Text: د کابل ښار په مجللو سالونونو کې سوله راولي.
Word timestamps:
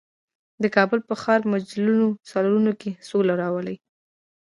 د 0.63 0.63
کابل 0.75 0.99
ښار 1.21 1.39
په 1.43 1.49
مجللو 1.53 2.07
سالونونو 2.29 2.71
کې 2.81 2.91
سوله 3.09 3.33
راولي. 3.41 3.75